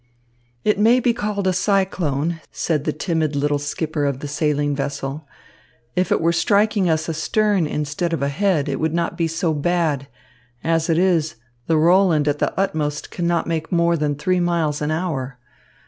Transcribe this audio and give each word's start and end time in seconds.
"It 0.63 0.79
may 0.79 0.99
be 0.99 1.13
called 1.13 1.45
a 1.45 1.53
cyclone," 1.53 2.41
said 2.51 2.85
the 2.85 2.91
timid 2.91 3.35
little 3.35 3.59
skipper 3.59 4.05
of 4.05 4.19
the 4.19 4.27
sailing 4.27 4.75
vessel. 4.75 5.27
"If 5.95 6.11
it 6.11 6.19
were 6.19 6.31
striking 6.33 6.89
us 6.89 7.07
astern 7.07 7.67
instead 7.67 8.11
of 8.11 8.23
ahead, 8.23 8.67
it 8.67 8.79
would 8.79 8.95
not 8.95 9.15
be 9.15 9.27
so 9.27 9.53
bad. 9.53 10.07
As 10.63 10.89
it 10.89 10.97
is, 10.97 11.35
the 11.67 11.77
Roland 11.77 12.27
at 12.27 12.39
the 12.39 12.51
utmost 12.59 13.11
cannot 13.11 13.45
make 13.45 13.71
more 13.71 13.95
than 13.95 14.15
three 14.15 14.39
miles 14.39 14.81
an 14.81 14.89
hour. 14.89 15.37